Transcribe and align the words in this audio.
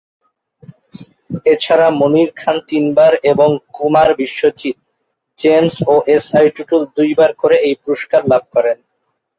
এছাড়া 1.45 1.87
মনির 1.99 2.29
খান 2.35 2.57
তিনবার 2.69 3.11
এবং 3.31 3.49
কুমার 3.75 4.09
বিশ্বজিৎ, 4.19 4.77
জেমস 5.37 5.75
ও 5.87 5.95
এস 6.15 6.25
আই 6.37 6.47
টুটুল 6.55 6.81
দুইবার 6.97 7.31
করে 7.41 7.55
এই 7.67 7.75
পুরস্কার 7.83 8.21
লাভ 8.31 8.43
করেন। 8.55 8.77